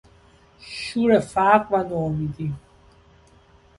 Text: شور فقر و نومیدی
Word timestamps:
شور 0.59 1.19
فقر 1.19 1.69
و 1.73 1.83
نومیدی 1.83 2.53